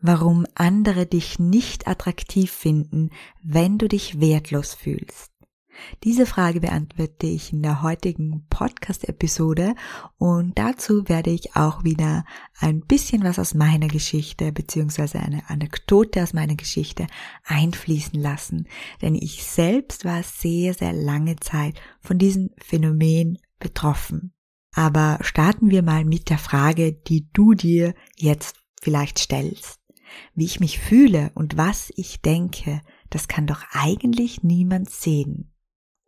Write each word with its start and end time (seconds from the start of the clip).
Warum 0.00 0.46
andere 0.54 1.06
dich 1.06 1.38
nicht 1.38 1.88
attraktiv 1.88 2.50
finden, 2.50 3.10
wenn 3.42 3.78
du 3.78 3.88
dich 3.88 4.20
wertlos 4.20 4.74
fühlst. 4.74 5.32
Diese 6.04 6.26
Frage 6.26 6.60
beantworte 6.60 7.26
ich 7.26 7.52
in 7.52 7.62
der 7.62 7.82
heutigen 7.82 8.46
Podcast-Episode 8.50 9.74
und 10.16 10.58
dazu 10.58 11.08
werde 11.08 11.30
ich 11.30 11.56
auch 11.56 11.84
wieder 11.84 12.24
ein 12.58 12.80
bisschen 12.80 13.22
was 13.22 13.38
aus 13.38 13.54
meiner 13.54 13.88
Geschichte 13.88 14.52
beziehungsweise 14.52 15.20
eine 15.20 15.48
Anekdote 15.48 16.22
aus 16.22 16.32
meiner 16.32 16.56
Geschichte 16.56 17.06
einfließen 17.44 18.20
lassen, 18.20 18.66
denn 19.02 19.14
ich 19.14 19.44
selbst 19.44 20.04
war 20.04 20.22
sehr, 20.22 20.74
sehr 20.74 20.92
lange 20.92 21.36
Zeit 21.36 21.80
von 22.00 22.18
diesem 22.18 22.50
Phänomen 22.58 23.38
betroffen. 23.58 24.32
Aber 24.74 25.18
starten 25.22 25.70
wir 25.70 25.82
mal 25.82 26.04
mit 26.04 26.30
der 26.30 26.38
Frage, 26.38 26.92
die 26.92 27.28
du 27.32 27.54
dir 27.54 27.94
jetzt 28.16 28.56
vielleicht 28.80 29.18
stellst. 29.18 29.80
Wie 30.34 30.44
ich 30.44 30.60
mich 30.60 30.78
fühle 30.78 31.30
und 31.34 31.56
was 31.56 31.92
ich 31.96 32.20
denke, 32.22 32.82
das 33.10 33.28
kann 33.28 33.46
doch 33.46 33.62
eigentlich 33.72 34.42
niemand 34.42 34.90
sehen. 34.90 35.52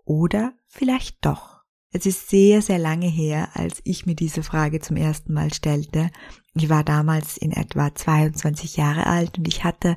Oder 0.05 0.55
vielleicht 0.67 1.25
doch. 1.25 1.61
Es 1.93 2.07
ist 2.07 2.29
sehr, 2.31 2.63
sehr 2.63 2.79
lange 2.79 3.09
her, 3.09 3.51
als 3.55 3.81
ich 3.85 4.07
mir 4.07 4.15
diese 4.15 4.45
Frage 4.45 4.81
zum 4.81 4.97
ersten 4.97 5.33
Mal 5.33 5.53
stellte. 5.53 6.11
Ich 6.55 6.69
war 6.69 6.85
damals 6.85 7.37
in 7.37 7.51
etwa 7.51 7.93
22 7.93 8.77
Jahre 8.77 9.07
alt 9.07 9.39
und 9.39 9.49
ich 9.49 9.65
hatte 9.65 9.97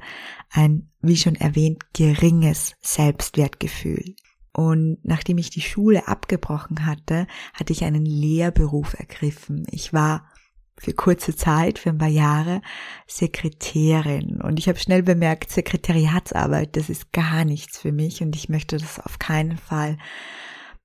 ein, 0.50 0.90
wie 1.02 1.18
schon 1.18 1.36
erwähnt, 1.36 1.94
geringes 1.94 2.74
Selbstwertgefühl. 2.82 4.16
Und 4.54 5.00
nachdem 5.04 5.38
ich 5.38 5.50
die 5.50 5.62
Schule 5.62 6.08
abgebrochen 6.08 6.86
hatte, 6.86 7.28
hatte 7.54 7.74
ich 7.74 7.84
einen 7.84 8.06
Lehrberuf 8.06 8.94
ergriffen. 8.94 9.66
Ich 9.70 9.94
war 9.94 10.32
für 10.78 10.94
kurze 10.94 11.36
Zeit, 11.36 11.80
für 11.80 11.90
ein 11.90 11.98
paar 11.98 12.08
Jahre, 12.08 12.62
Sekretärin. 13.08 14.42
Und 14.42 14.60
ich 14.60 14.68
habe 14.68 14.80
schnell 14.80 15.04
bemerkt, 15.04 15.52
Sekretariatsarbeit, 15.52 16.76
das 16.76 16.90
ist 16.90 17.12
gar 17.12 17.46
nichts 17.46 17.78
für 17.78 17.92
mich 17.92 18.22
und 18.22 18.36
ich 18.36 18.50
möchte 18.50 18.78
das 18.78 19.00
auf 19.00 19.20
keinen 19.20 19.58
Fall 19.58 19.98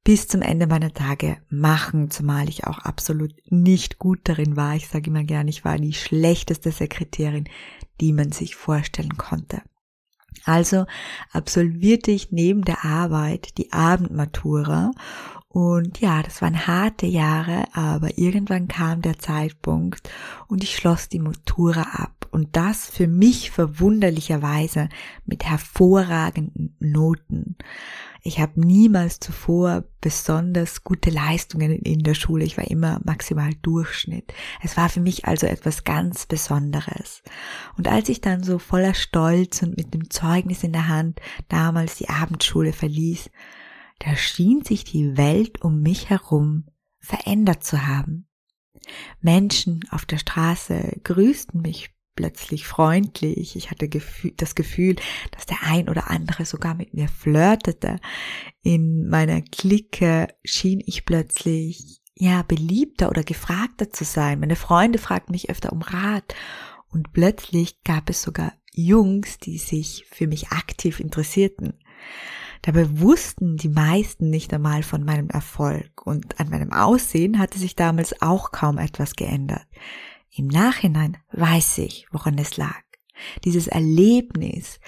bis 0.05 0.27
zum 0.27 0.41
Ende 0.41 0.67
meiner 0.67 0.95
Tage 0.95 1.37
machen, 1.51 2.11
zumal 2.11 2.49
ich 2.49 2.67
auch 2.67 2.79
absolut 2.79 3.35
nicht 3.51 3.99
gut 3.99 4.21
darin 4.25 4.57
war. 4.57 4.75
Ich 4.75 4.89
sage 4.89 5.11
immer 5.11 5.25
gern, 5.25 5.49
ich 5.49 5.67
war 5.67 5.77
die 5.77 5.93
schlechteste 5.93 6.71
Sekretärin, 6.71 7.49
die 8.01 8.13
man 8.13 8.33
sich 8.33 8.57
vorstellen 8.57 9.19
konnte. 9.19 9.61
Also 10.45 10.87
absolvierte 11.33 12.11
ich 12.11 12.33
neben 12.33 12.63
der 12.63 12.85
Arbeit 12.85 13.59
die 13.59 13.73
Abendmatura 13.73 14.93
und 15.51 16.01
ja, 16.01 16.23
das 16.23 16.43
waren 16.43 16.67
harte 16.67 17.07
Jahre, 17.07 17.65
aber 17.73 18.19
irgendwann 18.19 18.69
kam 18.69 19.01
der 19.01 19.19
Zeitpunkt 19.19 20.11
und 20.47 20.63
ich 20.63 20.77
schloss 20.77 21.09
die 21.09 21.21
Matura 21.21 21.83
ab. 21.95 22.29
Und 22.31 22.55
das 22.57 22.87
für 22.87 23.07
mich 23.07 23.51
verwunderlicherweise 23.51 24.91
mit 25.25 25.47
hervorragenden 25.47 26.77
Noten. 26.81 27.57
Ich 28.23 28.41
habe 28.41 28.61
niemals 28.61 29.21
zuvor 29.21 29.85
besonders 30.03 30.85
gute 30.85 31.09
Leistungen 31.09 31.79
in 31.79 32.01
der 32.01 32.13
Schule. 32.13 32.45
Ich 32.45 32.59
war 32.59 32.71
immer 32.71 33.01
maximal 33.05 33.53
Durchschnitt. 33.63 34.35
Es 34.63 34.77
war 34.77 34.91
für 34.91 35.01
mich 35.01 35.25
also 35.25 35.47
etwas 35.47 35.85
ganz 35.85 36.27
Besonderes. 36.27 37.23
Und 37.79 37.89
als 37.89 38.11
ich 38.11 38.21
dann 38.21 38.43
so 38.43 38.59
voller 38.59 38.93
Stolz 38.93 39.63
und 39.63 39.79
mit 39.79 39.95
dem 39.95 40.11
Zeugnis 40.11 40.63
in 40.63 40.73
der 40.73 40.89
Hand 40.89 41.21
damals 41.49 41.95
die 41.95 42.11
Abendschule 42.11 42.75
verließ, 42.75 43.31
da 43.99 44.17
schien 44.17 44.65
sich 44.65 44.85
die 44.85 45.17
Welt 45.17 45.63
um 45.63 45.81
mich 45.81 46.11
herum 46.11 46.67
verändert 47.01 47.65
zu 47.65 47.87
haben. 47.87 48.29
Menschen 49.21 49.81
auf 49.91 50.07
der 50.07 50.19
Straße 50.19 51.01
grüßten 51.05 51.61
mich 51.61 51.91
plötzlich 52.15 52.67
freundlich. 52.67 53.55
Ich 53.55 53.71
hatte 53.71 53.89
das 54.37 54.55
Gefühl, 54.55 54.97
dass 55.31 55.47
der 55.47 55.59
ein 55.63 55.89
oder 55.89 56.11
andere 56.11 56.45
sogar 56.45 56.75
mit 56.75 56.93
mir 56.95 57.09
flirtete. 57.09 58.01
In 58.63 59.09
meiner 59.09 59.41
Clique 59.41 60.27
schien 60.45 60.83
ich 60.85 61.05
plötzlich 61.05 62.01
ja 62.17 62.43
beliebter 62.43 63.09
oder 63.09 63.23
gefragter 63.23 63.91
zu 63.91 64.05
sein. 64.05 64.41
Meine 64.41 64.57
Freunde 64.57 64.99
fragten 64.99 65.33
mich 65.33 65.49
öfter 65.49 65.73
um 65.73 65.83
Rat 65.83 66.35
und 66.89 67.13
plötzlich 67.13 67.83
gab 67.85 68.11
es 68.11 68.23
sogar 68.23 68.53
Jungs, 68.73 69.39
die 69.39 69.59
sich 69.59 70.05
für 70.11 70.27
mich 70.27 70.49
aktiv 70.49 70.99
interessierten. 70.99 71.75
Dabei 72.63 72.99
wussten 73.01 73.57
die 73.57 73.69
meisten 73.69 74.31
nicht 74.31 74.53
einmal 74.53 74.83
von 74.83 75.05
meinem 75.05 75.31
Erfolg 75.31 76.07
und 76.07 76.39
an 76.41 76.51
meinem 76.51 76.73
Aussehen 76.73 77.39
hatte 77.39 77.59
sich 77.59 77.77
damals 77.77 78.21
auch 78.21 78.51
kaum 78.51 78.79
etwas 78.79 79.15
geändert. 79.15 79.67
Im 80.31 80.47
Nachhinein 80.47 81.17
weiß 81.33 81.79
ich, 81.79 82.07
woran 82.11 82.39
es 82.39 82.57
lag. 82.57 82.83
Dieses 83.45 83.67
Erlebnis, 83.67 84.81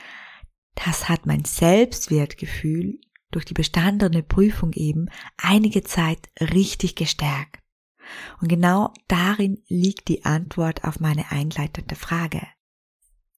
das 0.74 1.08
hat 1.08 1.26
mein 1.26 1.44
Selbstwertgefühl 1.44 3.00
durch 3.30 3.44
die 3.44 3.54
bestandene 3.54 4.22
Prüfung 4.22 4.72
eben 4.72 5.06
einige 5.36 5.82
Zeit 5.82 6.28
richtig 6.40 6.96
gestärkt. 6.96 7.58
Und 8.40 8.48
genau 8.48 8.92
darin 9.08 9.62
liegt 9.68 10.08
die 10.08 10.24
Antwort 10.24 10.84
auf 10.84 11.00
meine 11.00 11.30
einleitende 11.30 11.94
Frage. 11.94 12.42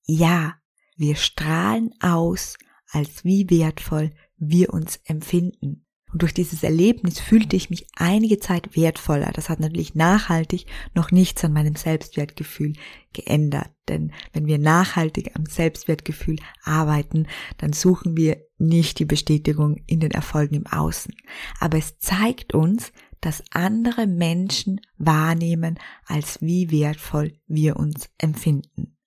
Ja, 0.04 0.56
wir 0.96 1.16
strahlen 1.16 1.90
aus, 2.00 2.56
als 2.92 3.24
wie 3.24 3.48
wertvoll 3.50 4.12
wir 4.36 4.72
uns 4.72 5.00
empfinden. 5.04 5.86
Und 6.12 6.20
durch 6.20 6.34
dieses 6.34 6.62
Erlebnis 6.62 7.18
fühlte 7.18 7.56
ich 7.56 7.70
mich 7.70 7.86
einige 7.96 8.38
Zeit 8.38 8.76
wertvoller. 8.76 9.30
Das 9.32 9.48
hat 9.48 9.60
natürlich 9.60 9.94
nachhaltig 9.94 10.66
noch 10.94 11.10
nichts 11.10 11.42
an 11.42 11.54
meinem 11.54 11.74
Selbstwertgefühl 11.74 12.74
geändert. 13.14 13.70
Denn 13.88 14.12
wenn 14.34 14.46
wir 14.46 14.58
nachhaltig 14.58 15.34
am 15.34 15.46
Selbstwertgefühl 15.46 16.36
arbeiten, 16.62 17.26
dann 17.56 17.72
suchen 17.72 18.14
wir 18.14 18.36
nicht 18.58 18.98
die 18.98 19.06
Bestätigung 19.06 19.76
in 19.86 20.00
den 20.00 20.10
Erfolgen 20.10 20.56
im 20.56 20.66
Außen. 20.66 21.14
Aber 21.58 21.78
es 21.78 21.98
zeigt 21.98 22.52
uns, 22.52 22.92
dass 23.22 23.42
andere 23.50 24.06
Menschen 24.06 24.82
wahrnehmen, 24.98 25.78
als 26.04 26.42
wie 26.42 26.70
wertvoll 26.70 27.32
wir 27.46 27.76
uns 27.76 28.10
empfinden. 28.18 28.98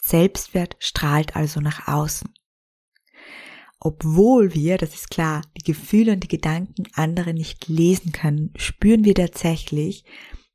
Selbstwert 0.00 0.76
strahlt 0.78 1.36
also 1.36 1.60
nach 1.60 1.86
außen 1.86 2.32
obwohl 3.86 4.52
wir, 4.52 4.78
das 4.78 4.94
ist 4.94 5.10
klar, 5.12 5.42
die 5.56 5.62
Gefühle 5.62 6.14
und 6.14 6.24
die 6.24 6.28
Gedanken 6.28 6.88
anderer 6.94 7.32
nicht 7.32 7.68
lesen 7.68 8.10
können, 8.10 8.52
spüren 8.56 9.04
wir 9.04 9.14
tatsächlich, 9.14 10.04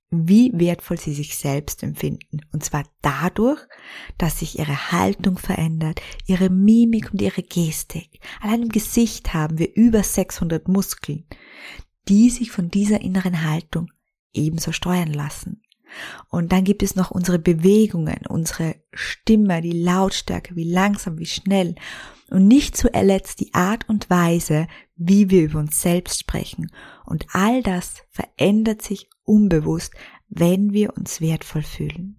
wie 0.09 0.51
wertvoll 0.53 0.99
sie 0.99 1.13
sich 1.13 1.37
selbst 1.37 1.81
empfinden. 1.81 2.41
Und 2.51 2.65
zwar 2.65 2.83
dadurch, 3.01 3.61
dass 4.17 4.39
sich 4.39 4.59
ihre 4.59 4.91
Haltung 4.91 5.37
verändert, 5.37 6.01
ihre 6.25 6.49
Mimik 6.49 7.13
und 7.13 7.21
ihre 7.21 7.41
Gestik. 7.41 8.19
Allein 8.41 8.63
im 8.63 8.69
Gesicht 8.69 9.33
haben 9.33 9.59
wir 9.59 9.73
über 9.75 10.03
600 10.03 10.67
Muskeln, 10.67 11.23
die 12.09 12.29
sich 12.29 12.51
von 12.51 12.69
dieser 12.69 12.99
inneren 12.99 13.45
Haltung 13.45 13.89
ebenso 14.33 14.73
steuern 14.73 15.13
lassen. 15.13 15.61
Und 16.29 16.51
dann 16.51 16.63
gibt 16.63 16.83
es 16.83 16.95
noch 16.95 17.11
unsere 17.11 17.39
Bewegungen, 17.39 18.25
unsere 18.27 18.75
Stimme, 18.93 19.61
die 19.61 19.83
Lautstärke, 19.83 20.55
wie 20.55 20.71
langsam, 20.71 21.17
wie 21.17 21.25
schnell 21.25 21.75
und 22.31 22.47
nicht 22.47 22.77
zuletzt 22.77 23.41
die 23.41 23.53
Art 23.53 23.87
und 23.89 24.09
Weise, 24.09 24.67
wie 24.95 25.29
wir 25.29 25.43
über 25.43 25.59
uns 25.59 25.81
selbst 25.81 26.19
sprechen. 26.19 26.71
Und 27.05 27.27
all 27.33 27.61
das 27.61 27.95
verändert 28.09 28.81
sich 28.81 29.09
unbewusst, 29.23 29.93
wenn 30.29 30.71
wir 30.71 30.95
uns 30.95 31.19
wertvoll 31.19 31.63
fühlen. 31.63 32.17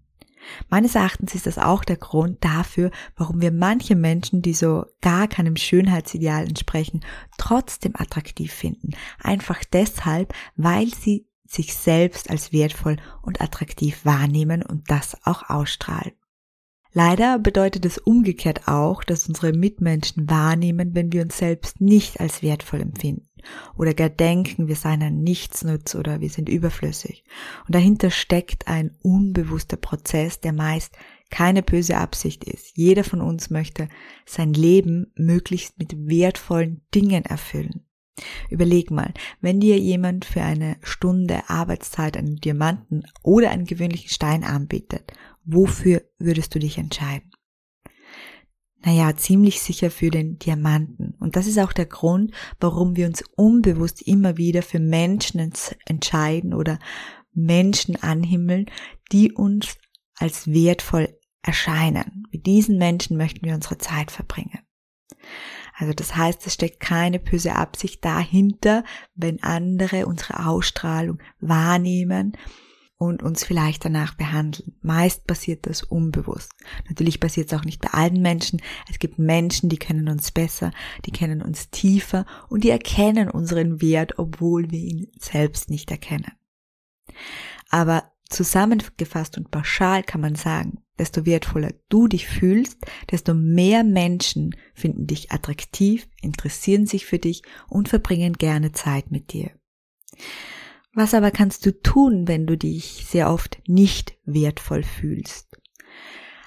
Meines 0.68 0.96
Erachtens 0.96 1.34
ist 1.34 1.46
das 1.46 1.56
auch 1.56 1.84
der 1.84 1.96
Grund 1.96 2.44
dafür, 2.44 2.90
warum 3.16 3.40
wir 3.40 3.52
manche 3.52 3.94
Menschen, 3.94 4.42
die 4.42 4.54
so 4.54 4.84
gar 5.00 5.28
keinem 5.28 5.56
Schönheitsideal 5.56 6.46
entsprechen, 6.46 7.00
trotzdem 7.38 7.92
attraktiv 7.96 8.52
finden. 8.52 8.90
Einfach 9.22 9.62
deshalb, 9.64 10.34
weil 10.56 10.92
sie 10.92 11.26
sich 11.52 11.74
selbst 11.74 12.30
als 12.30 12.52
wertvoll 12.52 12.96
und 13.22 13.40
attraktiv 13.40 14.04
wahrnehmen 14.04 14.62
und 14.62 14.90
das 14.90 15.16
auch 15.24 15.48
ausstrahlen. 15.50 16.12
Leider 16.94 17.38
bedeutet 17.38 17.86
es 17.86 17.96
umgekehrt 17.96 18.68
auch, 18.68 19.02
dass 19.02 19.26
unsere 19.26 19.52
Mitmenschen 19.52 20.28
wahrnehmen, 20.28 20.94
wenn 20.94 21.10
wir 21.10 21.22
uns 21.22 21.38
selbst 21.38 21.80
nicht 21.80 22.20
als 22.20 22.42
wertvoll 22.42 22.82
empfinden 22.82 23.28
oder 23.76 23.94
gar 23.94 24.10
denken, 24.10 24.68
wir 24.68 24.76
seien 24.76 25.02
ein 25.02 25.22
Nichtsnutz 25.22 25.94
oder 25.94 26.20
wir 26.20 26.28
sind 26.28 26.48
überflüssig. 26.48 27.24
Und 27.66 27.74
dahinter 27.74 28.10
steckt 28.10 28.68
ein 28.68 28.96
unbewusster 29.02 29.76
Prozess, 29.76 30.40
der 30.40 30.52
meist 30.52 30.96
keine 31.30 31.62
böse 31.62 31.96
Absicht 31.96 32.44
ist. 32.44 32.76
Jeder 32.76 33.04
von 33.04 33.22
uns 33.22 33.48
möchte 33.48 33.88
sein 34.26 34.52
Leben 34.52 35.12
möglichst 35.16 35.78
mit 35.78 36.06
wertvollen 36.06 36.82
Dingen 36.94 37.24
erfüllen. 37.24 37.86
Überleg 38.50 38.90
mal, 38.90 39.14
wenn 39.40 39.60
dir 39.60 39.78
jemand 39.78 40.24
für 40.24 40.42
eine 40.42 40.76
Stunde 40.82 41.48
Arbeitszeit 41.48 42.16
einen 42.16 42.36
Diamanten 42.36 43.04
oder 43.22 43.50
einen 43.50 43.64
gewöhnlichen 43.64 44.10
Stein 44.10 44.44
anbietet, 44.44 45.12
wofür 45.44 46.02
würdest 46.18 46.54
du 46.54 46.58
dich 46.58 46.78
entscheiden? 46.78 47.30
Naja, 48.84 49.14
ziemlich 49.16 49.60
sicher 49.60 49.90
für 49.90 50.10
den 50.10 50.38
Diamanten. 50.38 51.14
Und 51.20 51.36
das 51.36 51.46
ist 51.46 51.58
auch 51.58 51.72
der 51.72 51.86
Grund, 51.86 52.32
warum 52.58 52.96
wir 52.96 53.06
uns 53.06 53.22
unbewusst 53.36 54.02
immer 54.02 54.36
wieder 54.36 54.62
für 54.62 54.80
Menschen 54.80 55.52
entscheiden 55.86 56.52
oder 56.52 56.78
Menschen 57.32 57.96
anhimmeln, 58.02 58.66
die 59.12 59.32
uns 59.32 59.76
als 60.16 60.48
wertvoll 60.48 61.16
erscheinen. 61.42 62.26
Mit 62.32 62.46
diesen 62.46 62.76
Menschen 62.76 63.16
möchten 63.16 63.46
wir 63.46 63.54
unsere 63.54 63.78
Zeit 63.78 64.10
verbringen. 64.10 64.58
Also 65.74 65.92
das 65.92 66.16
heißt, 66.16 66.46
es 66.46 66.54
steckt 66.54 66.80
keine 66.80 67.18
böse 67.18 67.54
Absicht 67.54 68.04
dahinter, 68.04 68.84
wenn 69.14 69.42
andere 69.42 70.06
unsere 70.06 70.46
Ausstrahlung 70.46 71.18
wahrnehmen 71.40 72.36
und 72.98 73.22
uns 73.22 73.44
vielleicht 73.44 73.84
danach 73.84 74.14
behandeln. 74.14 74.76
Meist 74.80 75.26
passiert 75.26 75.66
das 75.66 75.82
unbewusst. 75.82 76.52
Natürlich 76.88 77.18
passiert 77.18 77.52
es 77.52 77.58
auch 77.58 77.64
nicht 77.64 77.80
bei 77.80 77.88
allen 77.90 78.22
Menschen. 78.22 78.62
Es 78.88 78.98
gibt 78.98 79.18
Menschen, 79.18 79.68
die 79.68 79.78
kennen 79.78 80.08
uns 80.08 80.30
besser, 80.30 80.70
die 81.04 81.10
kennen 81.10 81.42
uns 81.42 81.70
tiefer 81.70 82.26
und 82.48 82.62
die 82.64 82.70
erkennen 82.70 83.28
unseren 83.28 83.80
Wert, 83.82 84.18
obwohl 84.18 84.70
wir 84.70 84.78
ihn 84.78 85.08
selbst 85.18 85.68
nicht 85.68 85.90
erkennen. 85.90 86.32
Aber 87.70 88.12
zusammengefasst 88.28 89.36
und 89.36 89.50
pauschal 89.50 90.02
kann 90.04 90.20
man 90.20 90.36
sagen, 90.36 90.78
desto 91.02 91.26
wertvoller 91.26 91.74
du 91.88 92.06
dich 92.06 92.28
fühlst, 92.28 92.78
desto 93.10 93.34
mehr 93.34 93.82
Menschen 93.82 94.54
finden 94.72 95.08
dich 95.08 95.32
attraktiv, 95.32 96.08
interessieren 96.20 96.86
sich 96.86 97.06
für 97.06 97.18
dich 97.18 97.42
und 97.68 97.88
verbringen 97.88 98.34
gerne 98.34 98.70
Zeit 98.70 99.10
mit 99.10 99.32
dir. 99.32 99.50
Was 100.94 101.12
aber 101.12 101.32
kannst 101.32 101.66
du 101.66 101.72
tun, 101.82 102.28
wenn 102.28 102.46
du 102.46 102.56
dich 102.56 103.04
sehr 103.08 103.32
oft 103.32 103.60
nicht 103.66 104.16
wertvoll 104.24 104.84
fühlst? 104.84 105.60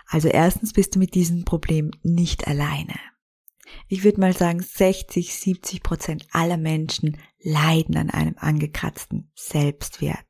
Also 0.07 0.29
erstens 0.29 0.71
bist 0.71 0.95
du 0.95 0.99
mit 0.99 1.15
diesem 1.15 1.43
Problem 1.43 1.91
nicht 2.01 2.47
alleine. 2.47 2.95
Ich 3.89 4.05
würde 4.05 4.21
mal 4.21 4.33
sagen, 4.33 4.61
60, 4.61 5.35
70 5.35 5.83
Prozent 5.83 6.27
aller 6.31 6.57
Menschen 6.57 7.17
leiden 7.41 7.97
an 7.97 8.09
einem 8.09 8.35
angekratzten 8.37 9.31
Selbstwert 9.35 10.25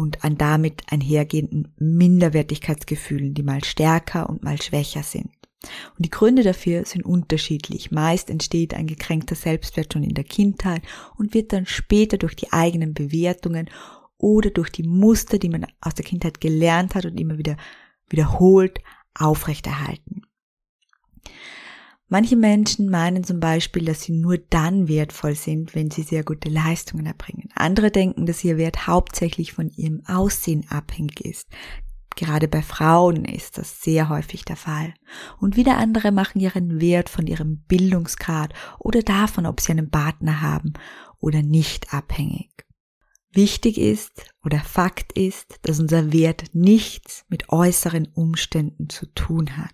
und 0.00 0.24
an 0.24 0.36
damit 0.36 0.82
einhergehenden 0.90 1.72
Minderwertigkeitsgefühlen, 1.78 3.34
die 3.34 3.42
mal 3.42 3.62
stärker 3.64 4.28
und 4.28 4.42
mal 4.42 4.60
schwächer 4.60 5.02
sind. 5.02 5.30
Und 5.96 6.06
die 6.06 6.10
Gründe 6.10 6.42
dafür 6.42 6.86
sind 6.86 7.04
unterschiedlich. 7.04 7.90
Meist 7.90 8.30
entsteht 8.30 8.72
ein 8.72 8.86
gekränkter 8.86 9.34
Selbstwert 9.34 9.92
schon 9.92 10.02
in 10.02 10.14
der 10.14 10.24
Kindheit 10.24 10.82
und 11.16 11.34
wird 11.34 11.52
dann 11.52 11.66
später 11.66 12.16
durch 12.16 12.34
die 12.34 12.50
eigenen 12.52 12.94
Bewertungen 12.94 13.68
oder 14.16 14.50
durch 14.50 14.70
die 14.70 14.82
Muster, 14.82 15.38
die 15.38 15.50
man 15.50 15.66
aus 15.80 15.94
der 15.94 16.04
Kindheit 16.04 16.40
gelernt 16.40 16.94
hat 16.94 17.04
und 17.04 17.20
immer 17.20 17.36
wieder 17.36 17.56
wiederholt, 18.08 18.78
aufrechterhalten. 19.14 20.22
Manche 22.12 22.34
Menschen 22.34 22.90
meinen 22.90 23.22
zum 23.22 23.38
Beispiel, 23.38 23.84
dass 23.84 24.02
sie 24.02 24.12
nur 24.12 24.36
dann 24.36 24.88
wertvoll 24.88 25.36
sind, 25.36 25.76
wenn 25.76 25.92
sie 25.92 26.02
sehr 26.02 26.24
gute 26.24 26.48
Leistungen 26.48 27.06
erbringen. 27.06 27.50
Andere 27.54 27.92
denken, 27.92 28.26
dass 28.26 28.42
ihr 28.42 28.58
Wert 28.58 28.88
hauptsächlich 28.88 29.52
von 29.52 29.70
ihrem 29.70 30.02
Aussehen 30.06 30.66
abhängig 30.68 31.20
ist. 31.24 31.48
Gerade 32.16 32.48
bei 32.48 32.62
Frauen 32.62 33.24
ist 33.24 33.58
das 33.58 33.80
sehr 33.80 34.08
häufig 34.08 34.44
der 34.44 34.56
Fall. 34.56 34.92
Und 35.38 35.56
wieder 35.56 35.78
andere 35.78 36.10
machen 36.10 36.40
ihren 36.40 36.80
Wert 36.80 37.08
von 37.08 37.28
ihrem 37.28 37.58
Bildungsgrad 37.68 38.54
oder 38.80 39.02
davon, 39.02 39.46
ob 39.46 39.60
sie 39.60 39.70
einen 39.70 39.90
Partner 39.90 40.40
haben 40.40 40.72
oder 41.20 41.42
nicht 41.42 41.94
abhängig. 41.94 42.50
Wichtig 43.30 43.78
ist 43.78 44.34
oder 44.44 44.58
Fakt 44.58 45.12
ist, 45.12 45.60
dass 45.62 45.78
unser 45.78 46.12
Wert 46.12 46.46
nichts 46.54 47.24
mit 47.28 47.50
äußeren 47.50 48.08
Umständen 48.14 48.88
zu 48.88 49.06
tun 49.14 49.56
hat. 49.56 49.70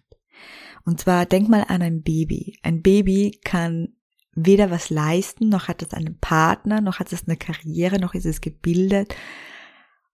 Und 0.87 1.01
zwar 1.01 1.27
denk 1.27 1.51
mal 1.51 1.65
an 1.69 1.83
ein 1.83 2.03
Baby. 2.03 2.59
Ein 2.63 2.81
Baby 2.81 3.39
kann 3.45 3.89
weder 4.35 4.71
was 4.71 4.89
leisten, 4.89 5.51
noch 5.51 5.69
hat 5.69 5.83
es 5.83 5.93
einen 5.93 6.19
Partner, 6.19 6.81
noch 6.81 6.99
hat 6.99 7.13
es 7.13 7.27
eine 7.27 7.37
Karriere, 7.37 7.99
noch 7.99 8.15
ist 8.15 8.27
es 8.27 8.41
gebildet, 8.41 9.15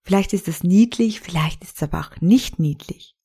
Vielleicht 0.03 0.33
ist 0.33 0.49
es 0.49 0.65
niedlich, 0.65 1.21
vielleicht 1.21 1.63
ist 1.63 1.77
es 1.77 1.83
aber 1.83 2.01
auch 2.01 2.21
nicht 2.21 2.59
niedlich. 2.59 3.17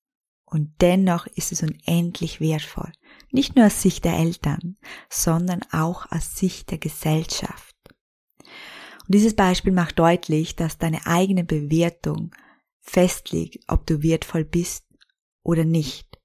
Und 0.46 0.76
dennoch 0.80 1.26
ist 1.28 1.52
es 1.52 1.64
unendlich 1.64 2.40
wertvoll. 2.40 2.92
Nicht 3.32 3.56
nur 3.56 3.66
aus 3.66 3.82
Sicht 3.82 4.06
der 4.06 4.18
Eltern, 4.18 4.78
sondern 5.10 5.62
auch 5.72 6.10
aus 6.12 6.38
Sicht 6.38 6.72
der 6.72 6.78
Gesellschaft. 6.78 7.76
Und 8.40 9.14
dieses 9.14 9.36
Beispiel 9.36 9.74
macht 9.74 10.00
deutlich, 10.00 10.56
dass 10.56 10.78
deine 10.78 11.06
eigene 11.06 11.44
Bewertung 11.44 12.34
festlegt, 12.80 13.66
ob 13.68 13.86
du 13.88 14.04
wertvoll 14.04 14.46
bist 14.46 14.86
oder 15.44 15.66
nicht. 15.66 16.17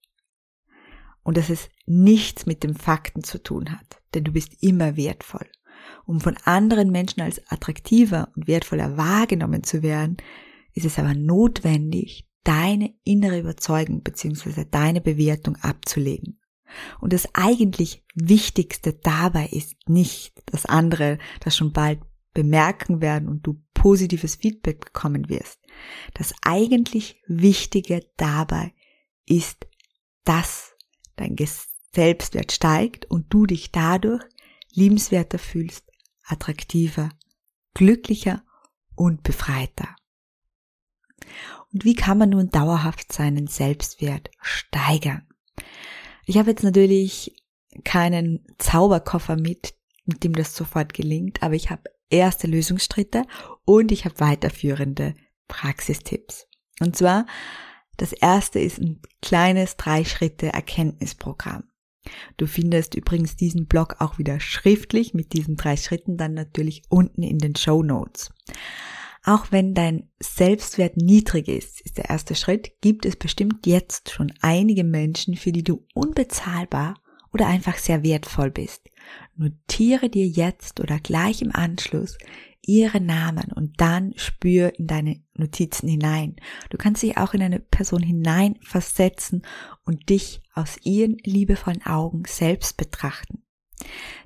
Und 1.23 1.37
dass 1.37 1.51
es 1.51 1.69
nichts 1.87 2.47
mit 2.47 2.63
dem 2.63 2.75
Fakten 2.75 3.23
zu 3.23 3.43
tun 3.43 3.71
hat, 3.71 4.03
denn 4.15 4.25
du 4.25 4.33
bist 4.33 4.63
immer 4.63 4.97
wertvoll. 4.97 5.47
Um 6.05 6.21
von 6.21 6.37
anderen 6.45 6.91
Menschen 6.91 7.21
als 7.23 7.41
attraktiver 7.51 8.29
und 8.35 8.47
wertvoller 8.47 8.97
wahrgenommen 8.97 9.63
zu 9.63 9.83
werden, 9.83 10.17
ist 10.75 10.87
es 10.87 10.99
aber 10.99 11.15
notwendig, 11.15 12.29
deine 12.45 12.93
innere 13.05 13.39
Überzeugung 13.39 14.03
bzw. 14.03 14.65
deine 14.71 15.01
Bewertung 15.01 15.57
abzulegen. 15.57 16.41
Und 17.01 17.13
das 17.13 17.29
eigentlich 17.35 18.05
Wichtigste 18.15 18.95
dabei 18.95 19.47
ist 19.49 19.77
nicht, 19.89 20.43
dass 20.47 20.67
andere 20.67 21.19
das 21.41 21.57
schon 21.57 21.73
bald 21.73 22.01
bemerken 22.35 23.01
werden 23.01 23.29
und 23.29 23.47
du 23.47 23.63
positives 23.75 24.37
Feedback 24.37 24.87
bekommen 24.87 25.29
wirst. 25.29 25.59
Das 26.15 26.35
eigentlich 26.43 27.21
Wichtige 27.27 28.07
dabei 28.17 28.73
ist, 29.27 29.67
dass 30.25 30.72
dein 31.17 31.37
Selbstwert 31.95 32.53
steigt 32.53 33.05
und 33.07 33.33
du 33.33 33.47
dich 33.47 33.71
dadurch 33.71 34.23
liebenswerter 34.73 35.39
fühlst, 35.39 35.85
attraktiver, 36.25 37.11
glücklicher 37.75 38.43
und 38.95 39.23
befreiter. 39.23 39.95
Und 41.73 41.85
wie 41.85 41.95
kann 41.95 42.19
man 42.19 42.31
nun 42.31 42.51
dauerhaft 42.51 43.13
seinen 43.13 43.47
Selbstwert 43.47 44.31
steigern? 44.41 45.27
Ich 46.27 46.39
habe 46.39 46.51
jetzt 46.51 46.63
natürlich 46.63 47.35
keinen 47.85 48.47
Zauberkoffer 48.59 49.37
mit, 49.37 49.75
mit 50.05 50.25
dem 50.25 50.35
das 50.35 50.55
sofort 50.55 50.95
gelingt, 50.95 51.43
aber 51.43 51.55
ich 51.55 51.71
habe 51.71 51.85
erste 52.11 52.47
Lösungsschritte 52.47 53.25
und 53.65 53.91
ich 53.91 54.05
habe 54.05 54.21
weiterführende 54.21 55.15
Praxistipps. 55.49 56.47
Und 56.81 56.97
zwar, 56.97 57.27
das 57.97 58.13
erste 58.13 58.59
ist 58.59 58.79
ein 58.79 59.01
kleines 59.21 59.77
drei 59.77 60.05
Schritte 60.05 60.49
Erkenntnisprogramm. 60.49 61.65
Du 62.37 62.47
findest 62.47 62.95
übrigens 62.95 63.37
diesen 63.37 63.67
Blog 63.67 63.97
auch 64.01 64.19
wieder 64.19 64.41
schriftlich 64.41 65.15
mit 65.15 65.33
diesen 65.33 65.57
drei 65.57 65.77
Schritten 65.77 66.17
dann 66.17 66.35
natürlich 66.35 66.83
unten 66.89 67.23
in 67.23 67.39
den 67.39 67.55
Show 67.55 67.83
Notes. 67.83 68.33
Auch 69.25 69.53
wenn 69.53 69.75
dein 69.75 70.11
Selbstwert 70.21 70.97
niedrig 70.97 71.47
ist, 71.47 71.81
ist 71.83 71.99
der 71.99 72.11
erste 72.11 72.35
Schritt, 72.35 72.73
gibt 72.81 73.07
es 73.07 73.15
bestimmt 73.15 73.67
jetzt 73.67 74.11
schon 74.11 74.33
einige 74.41 74.83
Menschen, 74.83 75.37
für 75.37 75.53
die 75.53 75.63
du 75.63 75.87
unbezahlbar 75.95 77.01
oder 77.33 77.47
einfach 77.47 77.79
sehr 77.79 78.03
wertvoll 78.03 78.51
bist. 78.51 78.91
Notiere 79.37 80.11
dir 80.11 80.27
jetzt 80.27 80.81
oder 80.81 80.99
gleich 80.99 81.41
im 81.41 81.55
Anschluss 81.55 82.19
ihre 82.65 83.01
Namen 83.01 83.53
und 83.53 83.81
dann 83.81 84.13
spür 84.17 84.73
in 84.79 84.87
deine 84.87 85.23
Notizen 85.35 85.89
hinein. 85.89 86.37
Du 86.71 86.79
kannst 86.79 87.03
dich 87.03 87.17
auch 87.19 87.35
in 87.35 87.43
eine 87.43 87.59
Person 87.59 88.03
hineinversetzen 88.03 89.43
und 89.85 90.09
dich 90.09 90.43
aus 90.55 90.77
ihren 90.85 91.19
liebevollen 91.25 91.85
Augen 91.85 92.23
selbst 92.27 92.77
betrachten. 92.77 93.43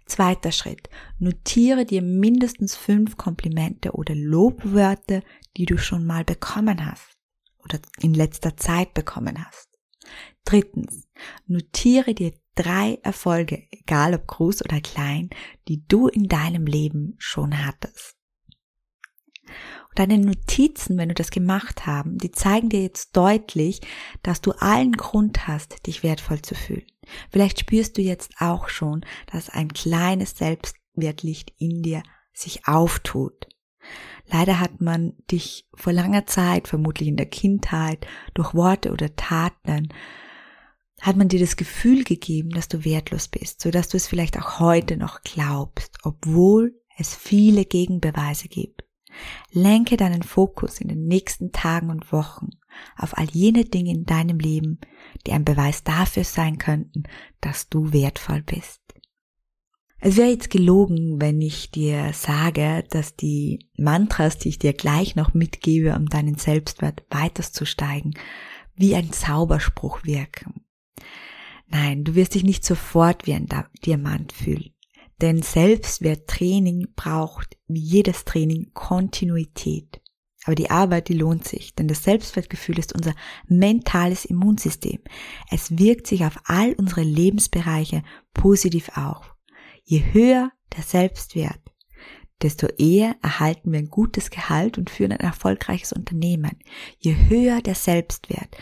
Zweiter 0.05 0.53
Schritt. 0.53 0.89
Notiere 1.19 1.85
dir 1.87 2.03
mindestens 2.03 2.77
fünf 2.77 3.17
Komplimente 3.17 3.93
oder 3.93 4.15
Lobwörter, 4.15 5.23
die 5.57 5.67
du 5.67 5.79
schon 5.79 6.05
mal 6.05 6.25
bekommen 6.25 6.85
hast 6.85 7.17
oder 7.65 7.79
in 8.01 8.15
letzter 8.15 8.57
Zeit 8.57 8.95
bekommen 8.95 9.45
hast. 9.45 9.69
Drittens. 10.45 11.09
Notiere 11.47 12.15
dir 12.15 12.33
drei 12.55 12.99
Erfolge, 13.03 13.67
egal 13.71 14.15
ob 14.15 14.27
groß 14.27 14.63
oder 14.65 14.81
klein, 14.81 15.31
die 15.67 15.85
du 15.89 16.07
in 16.07 16.29
deinem 16.29 16.67
Leben 16.67 17.15
schon 17.19 17.67
hattest. 17.67 18.16
Deine 19.95 20.19
Notizen, 20.19 20.99
wenn 20.99 21.09
du 21.09 21.15
das 21.15 21.31
gemacht 21.31 21.87
haben, 21.87 22.19
die 22.19 22.31
zeigen 22.31 22.69
dir 22.69 22.83
jetzt 22.83 23.17
deutlich, 23.17 23.81
dass 24.23 24.41
du 24.41 24.53
allen 24.53 24.93
Grund 24.93 25.49
hast, 25.49 25.87
dich 25.87 26.03
wertvoll 26.03 26.43
zu 26.43 26.55
fühlen. 26.55 26.87
Vielleicht 27.31 27.61
spürst 27.61 27.97
du 27.97 28.03
jetzt 28.03 28.33
auch 28.39 28.69
schon, 28.69 29.05
dass 29.33 29.49
ein 29.49 29.73
kleines 29.73 30.37
Selbstwertlicht 30.37 31.53
in 31.59 31.83
dir 31.83 32.03
sich 32.33 32.67
auftut. 32.69 33.47
Leider 34.27 34.61
hat 34.61 34.81
man 34.81 35.15
dich 35.31 35.67
vor 35.75 35.93
langer 35.93 36.27
Zeit, 36.27 36.69
vermutlich 36.69 37.09
in 37.09 37.17
der 37.17 37.27
Kindheit, 37.27 38.07
durch 38.35 38.55
Worte 38.55 38.93
oder 38.93 39.15
Taten, 39.15 39.89
hat 41.01 41.17
man 41.17 41.29
dir 41.29 41.41
das 41.41 41.57
Gefühl 41.57 42.05
gegeben, 42.05 42.51
dass 42.51 42.69
du 42.69 42.85
wertlos 42.85 43.29
bist, 43.29 43.61
so 43.61 43.71
dass 43.71 43.89
du 43.89 43.97
es 43.97 44.07
vielleicht 44.07 44.39
auch 44.39 44.61
heute 44.61 44.97
noch 44.97 45.23
glaubst, 45.23 45.99
obwohl 46.03 46.75
es 46.99 47.15
viele 47.15 47.65
Gegenbeweise 47.65 48.49
gibt. 48.49 48.86
Lenke 49.51 49.97
deinen 49.97 50.23
Fokus 50.23 50.81
in 50.81 50.89
den 50.89 51.07
nächsten 51.07 51.53
Tagen 51.53 51.91
und 51.91 52.13
Wochen 52.13 52.51
auf 52.97 53.17
all 53.17 53.29
jene 53.31 53.65
Dinge 53.65 53.91
in 53.91 54.05
deinem 54.05 54.39
Leben, 54.39 54.81
die 55.27 55.33
ein 55.33 55.45
Beweis 55.45 55.85
dafür 55.85 56.25
sein 56.25 56.59
könnten, 56.59 57.05
dass 57.41 57.69
du 57.69 57.93
wertvoll 57.93 58.43
bist. 58.43 58.81
Es 59.99 60.17
wäre 60.17 60.29
jetzt 60.29 60.51
gelogen, 60.51 61.21
wenn 61.21 61.41
ich 61.41 61.71
dir 61.71 62.13
sage, 62.13 62.85
dass 62.91 63.17
die 63.17 63.67
Mantras, 63.77 64.39
die 64.39 64.51
ich 64.51 64.59
dir 64.59 64.75
gleich 64.75 65.17
noch 65.17 65.33
mitgebe, 65.33 65.95
um 65.97 66.07
deinen 66.07 66.37
Selbstwert 66.37 67.05
weiterzusteigen, 67.11 68.15
wie 68.75 68.95
ein 68.95 69.11
Zauberspruch 69.11 70.05
wirken. 70.05 70.67
Nein, 71.69 72.05
du 72.05 72.15
wirst 72.15 72.35
dich 72.35 72.45
nicht 72.45 72.65
sofort 72.65 73.27
wie 73.27 73.35
ein 73.35 73.49
Diamant 73.85 74.33
fühlen. 74.33 74.76
Denn 75.21 75.43
Selbstwerttraining 75.43 76.89
braucht, 76.95 77.57
wie 77.69 77.81
jedes 77.81 78.25
Training, 78.25 78.71
Kontinuität. 78.75 80.01
Aber 80.45 80.55
die 80.55 80.71
Arbeit, 80.71 81.09
die 81.09 81.15
lohnt 81.15 81.47
sich, 81.47 81.75
denn 81.75 81.89
das 81.89 82.05
Selbstwertgefühl 82.05 82.79
ist 82.79 82.95
unser 82.95 83.15
mentales 83.49 84.25
Immunsystem. 84.25 85.01
Es 85.51 85.77
wirkt 85.77 86.07
sich 86.07 86.25
auf 86.25 86.39
all 86.45 86.73
unsere 86.75 87.03
Lebensbereiche 87.03 88.05
positiv 88.33 88.91
auf. 88.97 89.35
Je 89.83 90.05
höher 90.13 90.53
der 90.77 90.85
Selbstwert, 90.85 91.61
desto 92.43 92.69
eher 92.79 93.17
erhalten 93.23 93.73
wir 93.73 93.79
ein 93.79 93.89
gutes 93.89 94.31
Gehalt 94.31 94.79
und 94.79 94.91
führen 94.91 95.13
ein 95.13 95.21
erfolgreiches 95.21 95.93
Unternehmen. 95.93 96.59
Je 96.99 97.17
höher 97.29 97.61
der 97.63 97.75
Selbstwert, 97.75 98.57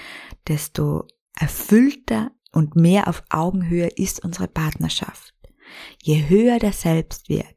desto 0.46 1.06
erfüllter 1.38 2.30
und 2.52 2.76
mehr 2.76 3.08
auf 3.08 3.22
Augenhöhe 3.30 3.88
ist 3.88 4.24
unsere 4.24 4.48
Partnerschaft. 4.48 5.33
Je 6.02 6.28
höher 6.28 6.58
der 6.58 6.72
Selbstwert, 6.72 7.54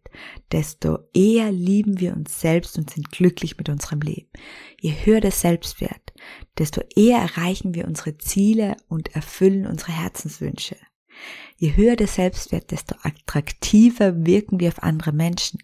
desto 0.51 0.99
eher 1.13 1.51
lieben 1.51 1.99
wir 1.99 2.15
uns 2.15 2.39
selbst 2.39 2.77
und 2.77 2.89
sind 2.89 3.11
glücklich 3.11 3.57
mit 3.57 3.69
unserem 3.69 4.01
Leben. 4.01 4.29
Je 4.79 4.93
höher 5.03 5.21
der 5.21 5.31
Selbstwert, 5.31 6.13
desto 6.57 6.81
eher 6.95 7.19
erreichen 7.19 7.75
wir 7.75 7.87
unsere 7.87 8.17
Ziele 8.17 8.77
und 8.87 9.15
erfüllen 9.15 9.67
unsere 9.67 9.91
Herzenswünsche. 9.91 10.77
Je 11.57 11.75
höher 11.75 11.95
der 11.95 12.07
Selbstwert, 12.07 12.71
desto 12.71 12.95
attraktiver 13.01 14.25
wirken 14.25 14.59
wir 14.59 14.69
auf 14.69 14.83
andere 14.83 15.11
Menschen. 15.11 15.59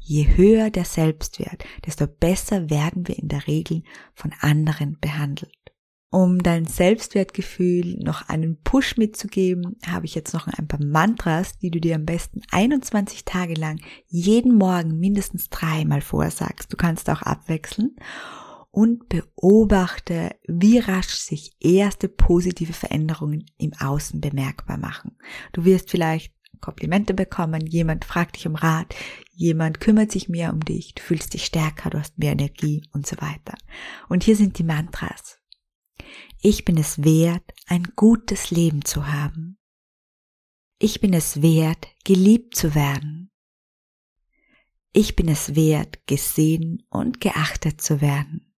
Je 0.00 0.36
höher 0.36 0.70
der 0.70 0.84
Selbstwert, 0.84 1.64
desto 1.84 2.06
besser 2.06 2.70
werden 2.70 3.06
wir 3.06 3.18
in 3.18 3.28
der 3.28 3.46
Regel 3.46 3.82
von 4.14 4.32
anderen 4.40 4.98
behandelt. 5.00 5.52
Um 6.16 6.42
dein 6.42 6.64
Selbstwertgefühl 6.64 7.98
noch 7.98 8.26
einen 8.30 8.56
Push 8.62 8.96
mitzugeben, 8.96 9.76
habe 9.86 10.06
ich 10.06 10.14
jetzt 10.14 10.32
noch 10.32 10.46
ein 10.46 10.66
paar 10.66 10.82
Mantras, 10.82 11.58
die 11.58 11.70
du 11.70 11.78
dir 11.78 11.94
am 11.94 12.06
besten 12.06 12.40
21 12.52 13.26
Tage 13.26 13.52
lang 13.52 13.82
jeden 14.06 14.56
Morgen 14.56 14.98
mindestens 14.98 15.50
dreimal 15.50 16.00
vorsagst. 16.00 16.72
Du 16.72 16.78
kannst 16.78 17.10
auch 17.10 17.20
abwechseln 17.20 17.96
und 18.70 19.10
beobachte, 19.10 20.34
wie 20.48 20.78
rasch 20.78 21.16
sich 21.16 21.54
erste 21.60 22.08
positive 22.08 22.72
Veränderungen 22.72 23.44
im 23.58 23.74
Außen 23.78 24.18
bemerkbar 24.18 24.78
machen. 24.78 25.18
Du 25.52 25.66
wirst 25.66 25.90
vielleicht 25.90 26.32
Komplimente 26.62 27.12
bekommen, 27.12 27.66
jemand 27.66 28.06
fragt 28.06 28.36
dich 28.36 28.46
um 28.46 28.54
Rat, 28.54 28.94
jemand 29.34 29.80
kümmert 29.80 30.12
sich 30.12 30.30
mehr 30.30 30.54
um 30.54 30.60
dich, 30.60 30.94
du 30.94 31.02
fühlst 31.02 31.34
dich 31.34 31.44
stärker, 31.44 31.90
du 31.90 31.98
hast 31.98 32.18
mehr 32.18 32.32
Energie 32.32 32.82
und 32.94 33.06
so 33.06 33.16
weiter. 33.18 33.58
Und 34.08 34.24
hier 34.24 34.34
sind 34.34 34.58
die 34.58 34.64
Mantras. 34.64 35.40
Ich 36.40 36.64
bin 36.64 36.76
es 36.76 37.02
wert, 37.02 37.52
ein 37.66 37.82
gutes 37.96 38.50
Leben 38.50 38.84
zu 38.84 39.06
haben. 39.06 39.58
Ich 40.78 41.00
bin 41.00 41.14
es 41.14 41.42
wert, 41.42 41.88
geliebt 42.04 42.54
zu 42.54 42.74
werden. 42.74 43.30
Ich 44.92 45.16
bin 45.16 45.28
es 45.28 45.54
wert, 45.54 46.06
gesehen 46.06 46.86
und 46.90 47.20
geachtet 47.20 47.80
zu 47.80 48.00
werden. 48.00 48.54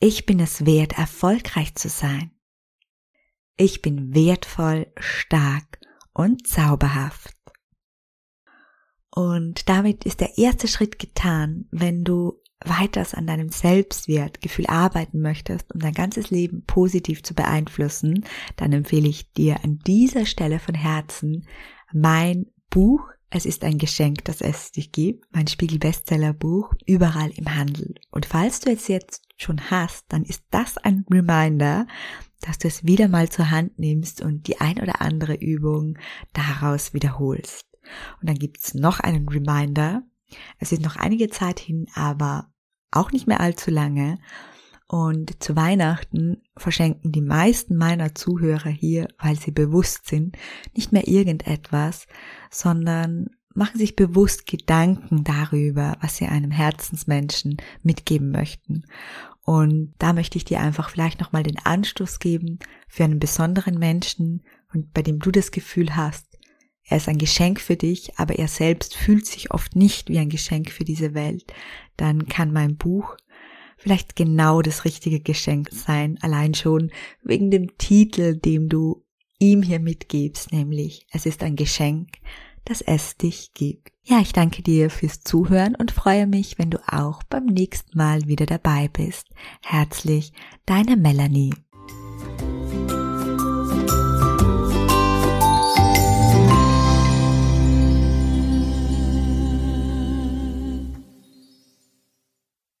Ich 0.00 0.26
bin 0.26 0.40
es 0.40 0.66
wert, 0.66 0.98
erfolgreich 0.98 1.74
zu 1.74 1.88
sein. 1.88 2.32
Ich 3.56 3.82
bin 3.82 4.14
wertvoll, 4.14 4.92
stark 4.98 5.78
und 6.12 6.46
zauberhaft. 6.46 7.36
Und 9.10 9.68
damit 9.68 10.04
ist 10.04 10.20
der 10.20 10.38
erste 10.38 10.68
Schritt 10.68 10.98
getan, 10.98 11.68
wenn 11.70 12.02
du 12.02 12.41
weiters 12.64 13.14
an 13.14 13.26
deinem 13.26 13.48
Selbstwertgefühl 13.48 14.66
arbeiten 14.66 15.20
möchtest, 15.20 15.72
um 15.74 15.80
dein 15.80 15.94
ganzes 15.94 16.30
Leben 16.30 16.64
positiv 16.66 17.22
zu 17.22 17.34
beeinflussen, 17.34 18.24
dann 18.56 18.72
empfehle 18.72 19.08
ich 19.08 19.32
dir 19.32 19.64
an 19.64 19.78
dieser 19.86 20.26
Stelle 20.26 20.58
von 20.58 20.74
Herzen 20.74 21.46
mein 21.92 22.46
Buch 22.70 23.02
es 23.34 23.46
ist 23.46 23.64
ein 23.64 23.78
Geschenk, 23.78 24.26
dass 24.26 24.42
es 24.42 24.72
dich 24.72 24.92
gibt, 24.92 25.24
mein 25.34 25.46
Spiegel 25.46 25.78
Bestseller 25.78 26.34
Buch, 26.34 26.74
überall 26.84 27.30
im 27.30 27.54
Handel. 27.54 27.94
Und 28.10 28.26
falls 28.26 28.60
du 28.60 28.70
es 28.70 28.88
jetzt 28.88 29.22
schon 29.38 29.70
hast, 29.70 30.04
dann 30.10 30.24
ist 30.24 30.44
das 30.50 30.76
ein 30.76 31.06
Reminder, 31.10 31.86
dass 32.42 32.58
du 32.58 32.68
es 32.68 32.84
wieder 32.84 33.08
mal 33.08 33.30
zur 33.30 33.50
Hand 33.50 33.78
nimmst 33.78 34.20
und 34.20 34.48
die 34.48 34.60
ein 34.60 34.78
oder 34.78 35.00
andere 35.00 35.34
Übung 35.34 35.96
daraus 36.34 36.92
wiederholst. 36.92 37.64
Und 38.20 38.28
dann 38.28 38.38
gibt's 38.38 38.74
noch 38.74 39.00
einen 39.00 39.26
Reminder. 39.26 40.02
Es 40.58 40.72
ist 40.72 40.82
noch 40.82 40.96
einige 40.96 41.28
Zeit 41.28 41.60
hin, 41.60 41.86
aber 41.94 42.52
auch 42.90 43.12
nicht 43.12 43.26
mehr 43.26 43.40
allzu 43.40 43.70
lange. 43.70 44.18
Und 44.86 45.42
zu 45.42 45.56
Weihnachten 45.56 46.42
verschenken 46.56 47.12
die 47.12 47.22
meisten 47.22 47.76
meiner 47.76 48.14
Zuhörer 48.14 48.68
hier, 48.68 49.08
weil 49.18 49.38
sie 49.38 49.50
bewusst 49.50 50.06
sind, 50.06 50.36
nicht 50.76 50.92
mehr 50.92 51.08
irgendetwas, 51.08 52.06
sondern 52.50 53.30
machen 53.54 53.78
sich 53.78 53.96
bewusst 53.96 54.46
Gedanken 54.46 55.24
darüber, 55.24 55.96
was 56.00 56.16
sie 56.16 56.26
einem 56.26 56.50
Herzensmenschen 56.50 57.56
mitgeben 57.82 58.30
möchten. 58.30 58.84
Und 59.44 59.94
da 59.98 60.12
möchte 60.12 60.38
ich 60.38 60.44
dir 60.44 60.60
einfach 60.60 60.90
vielleicht 60.90 61.20
nochmal 61.20 61.42
den 61.42 61.58
Anstoß 61.58 62.18
geben 62.18 62.58
für 62.86 63.04
einen 63.04 63.18
besonderen 63.18 63.78
Menschen 63.78 64.42
und 64.72 64.92
bei 64.92 65.02
dem 65.02 65.18
du 65.18 65.30
das 65.30 65.50
Gefühl 65.50 65.96
hast, 65.96 66.31
er 66.84 66.96
ist 66.96 67.08
ein 67.08 67.18
Geschenk 67.18 67.60
für 67.60 67.76
dich, 67.76 68.18
aber 68.18 68.36
er 68.38 68.48
selbst 68.48 68.96
fühlt 68.96 69.26
sich 69.26 69.50
oft 69.50 69.76
nicht 69.76 70.08
wie 70.08 70.18
ein 70.18 70.28
Geschenk 70.28 70.70
für 70.70 70.84
diese 70.84 71.14
Welt, 71.14 71.52
dann 71.96 72.26
kann 72.26 72.52
mein 72.52 72.76
Buch 72.76 73.16
vielleicht 73.76 74.14
genau 74.16 74.62
das 74.62 74.84
richtige 74.84 75.20
Geschenk 75.20 75.68
sein, 75.72 76.18
allein 76.22 76.54
schon 76.54 76.90
wegen 77.22 77.50
dem 77.50 77.76
Titel, 77.78 78.36
dem 78.36 78.68
du 78.68 79.04
ihm 79.38 79.62
hier 79.62 79.80
mitgibst, 79.80 80.52
nämlich 80.52 81.06
es 81.10 81.26
ist 81.26 81.42
ein 81.42 81.56
Geschenk, 81.56 82.08
dass 82.64 82.80
es 82.80 83.16
dich 83.16 83.54
gibt. 83.54 83.92
Ja, 84.04 84.20
ich 84.20 84.32
danke 84.32 84.62
dir 84.62 84.88
fürs 84.90 85.20
Zuhören 85.20 85.74
und 85.74 85.90
freue 85.90 86.26
mich, 86.26 86.58
wenn 86.58 86.70
du 86.70 86.78
auch 86.86 87.22
beim 87.24 87.46
nächsten 87.46 87.96
Mal 87.96 88.26
wieder 88.26 88.46
dabei 88.46 88.88
bist. 88.88 89.28
Herzlich, 89.64 90.32
deine 90.64 90.96
Melanie. 90.96 91.54